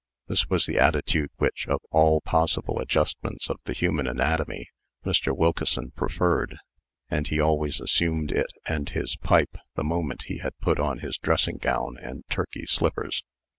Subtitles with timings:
[0.25, 4.67] This was the attitude which, of all possible adjustments of the human anatomy,
[5.05, 5.31] Mr.
[5.37, 6.57] Wilkeson preferred;
[7.11, 11.19] and he always assumed it and his pipe the moment he had put on his
[11.19, 13.23] dressing gown and Turkey slippers.